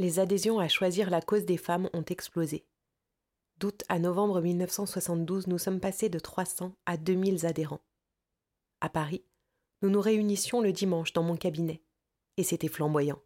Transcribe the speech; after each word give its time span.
Les 0.00 0.18
adhésions 0.18 0.58
à 0.58 0.66
choisir 0.66 1.10
la 1.10 1.20
cause 1.20 1.44
des 1.44 1.58
femmes 1.58 1.90
ont 1.92 2.04
explosé. 2.04 2.64
D'août 3.58 3.84
à 3.90 3.98
novembre 3.98 4.40
1972, 4.40 5.46
nous 5.46 5.58
sommes 5.58 5.78
passés 5.78 6.08
de 6.08 6.18
300 6.18 6.74
à 6.86 6.96
2000 6.96 7.44
adhérents. 7.44 7.84
À 8.80 8.88
Paris, 8.88 9.22
nous 9.82 9.90
nous 9.90 10.00
réunissions 10.00 10.62
le 10.62 10.72
dimanche 10.72 11.12
dans 11.12 11.22
mon 11.22 11.36
cabinet, 11.36 11.82
et 12.38 12.44
c'était 12.44 12.68
flamboyant. 12.68 13.20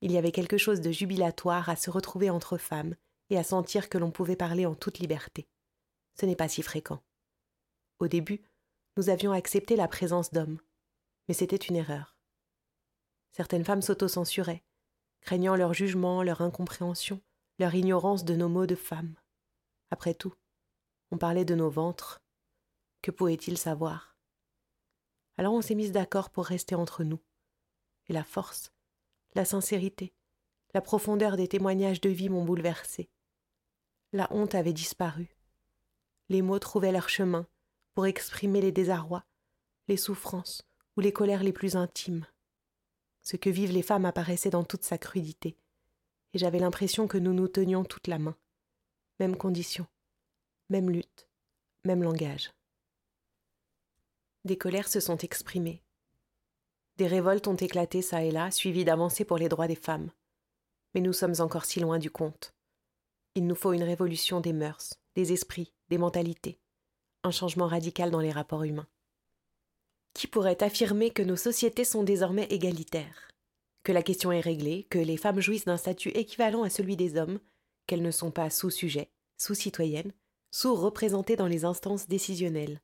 Il 0.00 0.12
y 0.12 0.16
avait 0.16 0.30
quelque 0.30 0.58
chose 0.58 0.80
de 0.80 0.92
jubilatoire 0.92 1.68
à 1.68 1.74
se 1.74 1.90
retrouver 1.90 2.30
entre 2.30 2.56
femmes 2.56 2.94
et 3.30 3.36
à 3.36 3.42
sentir 3.42 3.88
que 3.88 3.98
l'on 3.98 4.12
pouvait 4.12 4.36
parler 4.36 4.64
en 4.64 4.76
toute 4.76 5.00
liberté. 5.00 5.48
Ce 6.14 6.24
n'est 6.24 6.36
pas 6.36 6.48
si 6.48 6.62
fréquent. 6.62 7.02
Au 7.98 8.06
début, 8.06 8.44
nous 8.96 9.10
avions 9.10 9.32
accepté 9.32 9.74
la 9.74 9.88
présence 9.88 10.32
d'hommes, 10.32 10.60
mais 11.26 11.34
c'était 11.34 11.56
une 11.56 11.74
erreur. 11.74 12.16
Certaines 13.32 13.64
femmes 13.64 13.82
s'auto-censuraient, 13.82 14.62
craignant 15.20 15.56
leur 15.56 15.74
jugement, 15.74 16.22
leur 16.22 16.40
incompréhension, 16.40 17.20
leur 17.58 17.74
ignorance 17.74 18.24
de 18.24 18.34
nos 18.34 18.48
mots 18.48 18.66
de 18.66 18.74
femmes. 18.74 19.14
Après 19.90 20.14
tout, 20.14 20.34
on 21.10 21.18
parlait 21.18 21.44
de 21.44 21.54
nos 21.54 21.70
ventres. 21.70 22.22
Que 23.02 23.10
pouvaient-ils 23.10 23.58
savoir? 23.58 24.16
Alors 25.36 25.54
on 25.54 25.62
s'est 25.62 25.74
mis 25.74 25.90
d'accord 25.90 26.30
pour 26.30 26.44
rester 26.44 26.74
entre 26.74 27.04
nous. 27.04 27.20
Et 28.08 28.12
la 28.12 28.24
force, 28.24 28.72
la 29.34 29.44
sincérité, 29.44 30.12
la 30.74 30.80
profondeur 30.80 31.36
des 31.36 31.48
témoignages 31.48 32.00
de 32.00 32.10
vie 32.10 32.28
m'ont 32.28 32.44
bouleversé. 32.44 33.10
La 34.12 34.28
honte 34.32 34.54
avait 34.54 34.72
disparu. 34.72 35.36
Les 36.28 36.42
mots 36.42 36.58
trouvaient 36.58 36.92
leur 36.92 37.08
chemin 37.08 37.46
pour 37.94 38.06
exprimer 38.06 38.60
les 38.60 38.72
désarrois, 38.72 39.24
les 39.88 39.96
souffrances 39.96 40.62
ou 40.96 41.00
les 41.00 41.12
colères 41.12 41.42
les 41.42 41.52
plus 41.52 41.76
intimes. 41.76 42.26
Ce 43.30 43.36
que 43.36 43.48
vivent 43.48 43.70
les 43.70 43.82
femmes 43.82 44.06
apparaissait 44.06 44.50
dans 44.50 44.64
toute 44.64 44.82
sa 44.82 44.98
crudité, 44.98 45.56
et 46.34 46.38
j'avais 46.38 46.58
l'impression 46.58 47.06
que 47.06 47.16
nous 47.16 47.32
nous 47.32 47.46
tenions 47.46 47.84
toute 47.84 48.08
la 48.08 48.18
main. 48.18 48.36
Même 49.20 49.36
condition, 49.36 49.86
même 50.68 50.90
lutte, 50.90 51.28
même 51.84 52.02
langage. 52.02 52.52
Des 54.44 54.58
colères 54.58 54.88
se 54.88 54.98
sont 54.98 55.18
exprimées. 55.18 55.80
Des 56.96 57.06
révoltes 57.06 57.46
ont 57.46 57.54
éclaté 57.54 58.02
çà 58.02 58.24
et 58.24 58.32
là, 58.32 58.50
suivies 58.50 58.84
d'avancées 58.84 59.24
pour 59.24 59.38
les 59.38 59.48
droits 59.48 59.68
des 59.68 59.76
femmes. 59.76 60.10
Mais 60.96 61.00
nous 61.00 61.12
sommes 61.12 61.36
encore 61.38 61.66
si 61.66 61.78
loin 61.78 62.00
du 62.00 62.10
compte. 62.10 62.52
Il 63.36 63.46
nous 63.46 63.54
faut 63.54 63.72
une 63.72 63.84
révolution 63.84 64.40
des 64.40 64.52
mœurs, 64.52 64.94
des 65.14 65.32
esprits, 65.32 65.72
des 65.88 65.98
mentalités, 65.98 66.58
un 67.22 67.30
changement 67.30 67.68
radical 67.68 68.10
dans 68.10 68.18
les 68.18 68.32
rapports 68.32 68.64
humains. 68.64 68.88
Qui 70.14 70.26
pourrait 70.26 70.62
affirmer 70.62 71.10
que 71.10 71.22
nos 71.22 71.36
sociétés 71.36 71.84
sont 71.84 72.02
désormais 72.02 72.46
égalitaires 72.50 73.28
Que 73.82 73.92
la 73.92 74.02
question 74.02 74.32
est 74.32 74.40
réglée, 74.40 74.86
que 74.90 74.98
les 74.98 75.16
femmes 75.16 75.40
jouissent 75.40 75.64
d'un 75.64 75.76
statut 75.76 76.10
équivalent 76.10 76.62
à 76.62 76.70
celui 76.70 76.96
des 76.96 77.16
hommes, 77.16 77.40
qu'elles 77.86 78.02
ne 78.02 78.10
sont 78.10 78.30
pas 78.30 78.50
sous-sujets, 78.50 79.10
sous-citoyennes, 79.36 80.12
sous-représentées 80.50 81.36
dans 81.36 81.46
les 81.46 81.64
instances 81.64 82.08
décisionnelles 82.08 82.80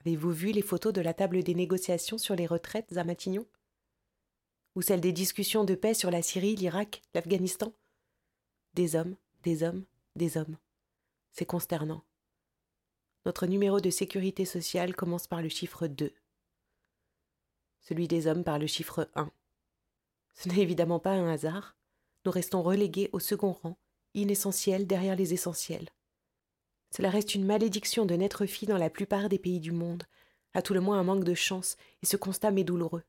Avez-vous 0.00 0.32
vu 0.32 0.52
les 0.52 0.62
photos 0.62 0.92
de 0.92 1.02
la 1.02 1.12
table 1.12 1.42
des 1.42 1.54
négociations 1.54 2.16
sur 2.16 2.34
les 2.34 2.46
retraites 2.46 2.96
à 2.96 3.04
Matignon? 3.04 3.46
Ou 4.74 4.82
celles 4.82 5.00
des 5.00 5.12
discussions 5.12 5.64
de 5.64 5.74
paix 5.74 5.92
sur 5.92 6.10
la 6.10 6.22
Syrie, 6.22 6.56
l'Irak, 6.56 7.02
l'Afghanistan? 7.12 7.74
Des 8.74 8.96
hommes, 8.96 9.16
des 9.42 9.62
hommes, 9.62 9.84
des 10.16 10.38
hommes. 10.38 10.56
C'est 11.32 11.44
consternant. 11.44 12.02
Notre 13.26 13.46
numéro 13.46 13.80
de 13.80 13.90
sécurité 13.90 14.46
sociale 14.46 14.96
commence 14.96 15.26
par 15.26 15.42
le 15.42 15.50
chiffre 15.50 15.86
2. 15.86 16.14
Celui 17.80 18.08
des 18.08 18.26
hommes 18.26 18.44
par 18.44 18.58
le 18.58 18.66
chiffre 18.66 19.10
1. 19.14 19.30
Ce 20.34 20.48
n'est 20.48 20.62
évidemment 20.62 21.00
pas 21.00 21.12
un 21.12 21.30
hasard. 21.30 21.76
Nous 22.24 22.32
restons 22.32 22.62
relégués 22.62 23.10
au 23.12 23.18
second 23.18 23.52
rang, 23.52 23.76
inessentiels 24.14 24.86
derrière 24.86 25.16
les 25.16 25.34
essentiels. 25.34 25.90
Cela 26.96 27.10
reste 27.10 27.34
une 27.34 27.44
malédiction 27.44 28.06
de 28.06 28.14
naître 28.14 28.46
fille 28.46 28.68
dans 28.68 28.78
la 28.78 28.88
plupart 28.88 29.28
des 29.28 29.38
pays 29.38 29.60
du 29.60 29.72
monde, 29.72 30.04
à 30.54 30.62
tout 30.62 30.72
le 30.72 30.80
moins 30.80 30.98
un 30.98 31.04
manque 31.04 31.24
de 31.24 31.34
chance, 31.34 31.76
et 32.02 32.06
ce 32.06 32.16
constat 32.16 32.50
m'est 32.52 32.64
douloureux. 32.64 33.04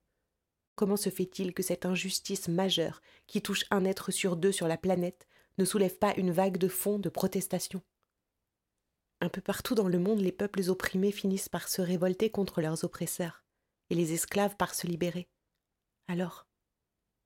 Comment 0.75 0.97
se 0.97 1.09
fait-il 1.09 1.53
que 1.53 1.63
cette 1.63 1.85
injustice 1.85 2.49
majeure, 2.49 3.01
qui 3.27 3.41
touche 3.41 3.63
un 3.71 3.85
être 3.85 4.11
sur 4.11 4.35
deux 4.35 4.51
sur 4.51 4.67
la 4.67 4.77
planète, 4.77 5.25
ne 5.57 5.63
soulève 5.63 5.97
pas 5.97 6.13
une 6.17 6.31
vague 6.31 6.57
de 6.57 6.67
fond 6.67 6.99
de 6.99 7.07
protestation? 7.07 7.81
Un 9.21 9.29
peu 9.29 9.39
partout 9.41 9.75
dans 9.75 9.87
le 9.87 9.99
monde, 9.99 10.19
les 10.19 10.31
peuples 10.31 10.69
opprimés 10.69 11.11
finissent 11.11 11.49
par 11.49 11.69
se 11.69 11.81
révolter 11.81 12.29
contre 12.29 12.59
leurs 12.59 12.83
oppresseurs, 12.83 13.43
et 13.89 13.95
les 13.95 14.13
esclaves 14.13 14.57
par 14.57 14.73
se 14.73 14.87
libérer. 14.87 15.29
Alors, 16.07 16.47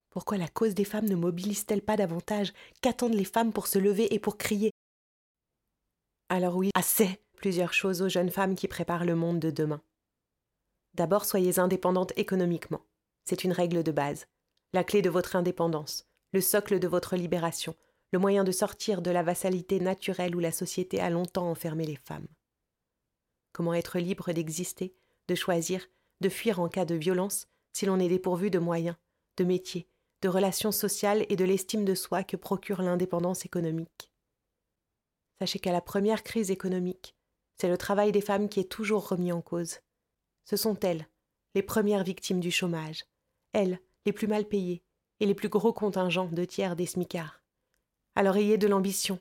pourquoi 0.09 0.37
la 0.37 0.47
cause 0.47 0.75
des 0.75 0.85
femmes 0.85 1.09
ne 1.09 1.15
mobilise-t-elle 1.15 1.81
pas 1.81 1.97
davantage 1.97 2.53
Qu'attendent 2.81 3.15
les 3.15 3.25
femmes 3.25 3.51
pour 3.51 3.67
se 3.67 3.79
lever 3.79 4.13
et 4.13 4.19
pour 4.19 4.37
crier? 4.37 4.71
Alors 6.29 6.55
oui, 6.55 6.69
assez 6.75 7.19
plusieurs 7.35 7.73
choses 7.73 8.01
aux 8.01 8.09
jeunes 8.09 8.29
femmes 8.29 8.55
qui 8.55 8.67
préparent 8.67 9.05
le 9.05 9.15
monde 9.15 9.39
de 9.39 9.51
demain. 9.51 9.81
D'abord, 10.93 11.25
soyez 11.25 11.59
indépendantes 11.59 12.13
économiquement. 12.17 12.81
C'est 13.25 13.43
une 13.43 13.51
règle 13.51 13.83
de 13.83 13.91
base, 13.91 14.27
la 14.73 14.83
clé 14.83 15.01
de 15.01 15.09
votre 15.09 15.35
indépendance, 15.35 16.07
le 16.31 16.41
socle 16.41 16.79
de 16.79 16.87
votre 16.87 17.15
libération, 17.15 17.75
le 18.11 18.19
moyen 18.19 18.43
de 18.43 18.51
sortir 18.51 19.01
de 19.01 19.11
la 19.11 19.23
vassalité 19.23 19.79
naturelle 19.79 20.35
où 20.35 20.39
la 20.39 20.51
société 20.51 20.99
a 20.99 21.09
longtemps 21.09 21.49
enfermé 21.49 21.85
les 21.85 21.95
femmes. 21.95 22.27
Comment 23.51 23.73
être 23.73 23.99
libre 23.99 24.31
d'exister, 24.31 24.95
de 25.27 25.35
choisir, 25.35 25.87
de 26.21 26.29
fuir 26.29 26.59
en 26.59 26.69
cas 26.69 26.85
de 26.85 26.95
violence 26.95 27.47
si 27.73 27.85
l'on 27.85 27.99
est 27.99 28.09
dépourvu 28.09 28.49
de 28.49 28.59
moyens, 28.59 28.95
de 29.37 29.43
métiers, 29.43 29.87
de 30.21 30.29
relations 30.29 30.71
sociales 30.71 31.25
et 31.29 31.35
de 31.35 31.45
l'estime 31.45 31.85
de 31.85 31.95
soi 31.95 32.23
que 32.23 32.37
procure 32.37 32.81
l'indépendance 32.81 33.45
économique? 33.45 34.11
Sachez 35.39 35.59
qu'à 35.59 35.71
la 35.71 35.81
première 35.81 36.23
crise 36.23 36.51
économique, 36.51 37.15
c'est 37.57 37.69
le 37.69 37.77
travail 37.77 38.11
des 38.11 38.21
femmes 38.21 38.49
qui 38.49 38.59
est 38.59 38.71
toujours 38.71 39.07
remis 39.07 39.31
en 39.31 39.41
cause. 39.41 39.79
Ce 40.45 40.57
sont 40.57 40.79
elles, 40.81 41.07
les 41.53 41.63
premières 41.63 42.03
victimes 42.03 42.39
du 42.39 42.51
chômage, 42.51 43.05
elles, 43.53 43.79
les 44.05 44.13
plus 44.13 44.27
mal 44.27 44.45
payées 44.45 44.83
et 45.19 45.25
les 45.25 45.35
plus 45.35 45.49
gros 45.49 45.73
contingents 45.73 46.29
de 46.29 46.45
tiers 46.45 46.75
des 46.75 46.85
smicards. 46.85 47.41
Alors 48.17 48.37
ayez 48.37 48.57
de 48.57 48.67
l'ambition, 48.67 49.19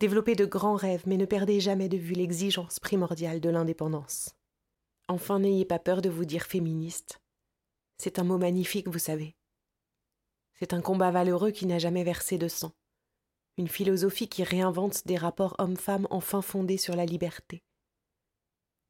développez 0.00 0.34
de 0.34 0.46
grands 0.46 0.74
rêves, 0.74 1.04
mais 1.06 1.16
ne 1.16 1.26
perdez 1.26 1.60
jamais 1.60 1.88
de 1.88 1.96
vue 1.96 2.14
l'exigence 2.14 2.80
primordiale 2.80 3.40
de 3.40 3.48
l'indépendance. 3.48 4.34
Enfin, 5.06 5.38
n'ayez 5.38 5.64
pas 5.64 5.78
peur 5.78 6.02
de 6.02 6.08
vous 6.10 6.24
dire 6.24 6.42
féministe. 6.42 7.20
C'est 7.98 8.18
un 8.18 8.24
mot 8.24 8.36
magnifique, 8.36 8.88
vous 8.88 8.98
savez. 8.98 9.36
C'est 10.54 10.72
un 10.72 10.80
combat 10.80 11.12
valeureux 11.12 11.52
qui 11.52 11.66
n'a 11.66 11.78
jamais 11.78 12.02
versé 12.02 12.36
de 12.36 12.48
sang. 12.48 12.72
Une 13.58 13.68
philosophie 13.68 14.28
qui 14.28 14.42
réinvente 14.42 15.06
des 15.06 15.16
rapports 15.16 15.54
hommes-femmes 15.58 16.08
enfin 16.10 16.42
fondés 16.42 16.78
sur 16.78 16.96
la 16.96 17.06
liberté. 17.06 17.62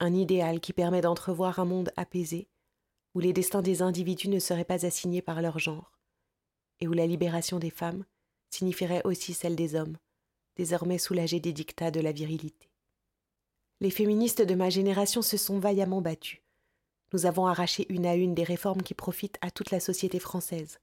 Un 0.00 0.14
idéal 0.14 0.60
qui 0.60 0.72
permet 0.72 1.02
d'entrevoir 1.02 1.58
un 1.58 1.66
monde 1.66 1.92
apaisé, 1.96 2.48
où 3.14 3.20
les 3.20 3.34
destins 3.34 3.62
des 3.62 3.82
individus 3.82 4.30
ne 4.30 4.38
seraient 4.38 4.64
pas 4.64 4.86
assignés 4.86 5.22
par 5.22 5.42
leur 5.42 5.58
genre, 5.58 5.98
et 6.80 6.88
où 6.88 6.94
la 6.94 7.06
libération 7.06 7.58
des 7.58 7.70
femmes 7.70 8.06
signifierait 8.50 9.02
aussi 9.04 9.34
celle 9.34 9.56
des 9.56 9.75
hommes, 9.75 9.96
désormais 10.56 10.98
soulagés 10.98 11.40
des 11.40 11.52
dictats 11.52 11.90
de 11.90 12.00
la 12.00 12.12
virilité. 12.12 12.70
Les 13.81 13.90
féministes 13.90 14.43
de 14.43 14.54
ma 14.54 14.70
génération 14.70 15.22
se 15.22 15.37
sont 15.37 15.58
vaillamment 15.58 16.00
battues. 16.00 16.43
Nous 17.12 17.26
avons 17.26 17.46
arraché 17.46 17.87
une 17.88 18.06
à 18.06 18.14
une 18.14 18.34
des 18.34 18.44
réformes 18.44 18.82
qui 18.82 18.94
profitent 18.94 19.38
à 19.43 19.50
toute 19.50 19.70
la 19.70 19.81
société 19.81 20.19
française. 20.19 20.81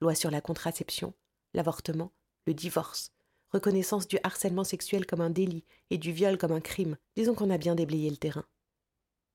Loi 0.00 0.14
sur 0.14 0.30
la 0.30 0.40
contraception, 0.40 1.14
l'avortement, 1.54 2.12
le 2.46 2.54
divorce, 2.54 3.12
reconnaissance 3.50 4.08
du 4.08 4.18
harcèlement 4.24 4.64
sexuel 4.64 5.06
comme 5.06 5.20
un 5.20 5.30
délit 5.30 5.64
et 5.90 5.98
du 5.98 6.12
viol 6.12 6.36
comme 6.36 6.52
un 6.52 6.60
crime. 6.60 6.96
Disons 7.16 7.34
qu'on 7.34 7.50
a 7.50 7.58
bien 7.58 7.76
déblayé 7.76 8.10
le 8.10 8.16
terrain. 8.16 8.44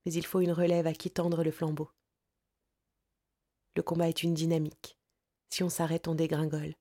Mais 0.06 0.14
il 0.14 0.26
faut 0.26 0.42
une 0.42 0.52
relève 0.52 0.88
à 0.88 0.94
qui 0.94 1.10
tendre 1.10 1.44
le 1.44 1.52
flambeau. 1.52 1.90
Le 3.76 3.82
combat 3.82 4.10
est 4.10 4.24
une 4.24 4.34
dynamique. 4.34 4.98
Si 5.50 5.64
on 5.64 5.70
s'arrête, 5.70 6.08
on 6.08 6.16
dégringole. 6.16 6.76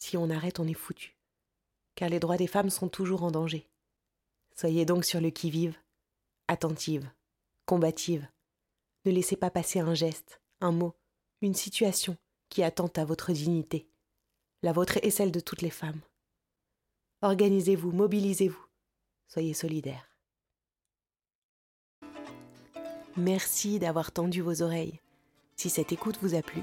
Si 0.00 0.16
on 0.16 0.30
arrête, 0.30 0.58
on 0.58 0.66
est 0.66 0.74
foutu. 0.74 1.14
car 1.94 2.08
les 2.08 2.18
droits 2.18 2.38
des 2.38 2.46
femmes 2.46 2.70
sont 2.70 2.88
toujours 2.88 3.24
en 3.24 3.30
danger. 3.30 3.68
Soyez 4.56 4.86
donc 4.86 5.04
sur 5.04 5.20
le 5.20 5.28
qui-vive, 5.28 5.76
attentive, 6.48 7.10
combative. 7.66 8.26
Ne 9.04 9.12
laissez 9.12 9.36
pas 9.36 9.50
passer 9.50 9.80
un 9.80 9.94
geste, 9.94 10.40
un 10.62 10.72
mot, 10.72 10.94
une 11.42 11.54
situation 11.54 12.16
qui 12.48 12.62
attente 12.62 12.96
à 12.96 13.04
votre 13.04 13.32
dignité, 13.32 13.86
la 14.62 14.72
vôtre 14.72 14.98
et 15.02 15.10
celle 15.10 15.30
de 15.30 15.40
toutes 15.40 15.60
les 15.60 15.68
femmes. 15.68 16.00
Organisez-vous, 17.20 17.92
mobilisez-vous, 17.92 18.64
soyez 19.28 19.52
solidaires. 19.52 20.08
Merci 23.16 23.78
d'avoir 23.78 24.10
tendu 24.10 24.40
vos 24.40 24.62
oreilles. 24.62 25.00
Si 25.56 25.68
cette 25.68 25.92
écoute 25.92 26.18
vous 26.22 26.34
a 26.34 26.40
plu, 26.40 26.62